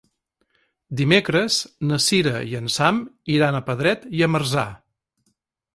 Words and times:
Dimecres 1.01 1.57
na 1.91 1.99
Sira 2.07 2.41
i 2.53 2.59
en 2.61 2.73
Sam 2.79 3.05
iran 3.37 3.61
a 3.61 3.65
Pedret 3.69 4.13
i 4.23 4.27
Marzà. 4.37 4.69